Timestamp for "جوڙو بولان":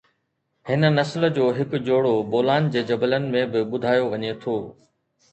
1.89-2.69